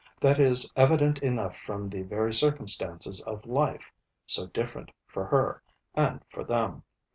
That 0.19 0.39
is 0.39 0.73
evident 0.75 1.19
enough 1.19 1.55
from 1.55 1.87
the 1.87 2.01
very 2.01 2.33
circumstances 2.33 3.21
of 3.25 3.45
life, 3.45 3.91
so 4.25 4.47
different 4.47 4.89
for 5.05 5.25
her, 5.25 5.61
and 5.93 6.21
for 6.27 6.43
them. 6.43 6.81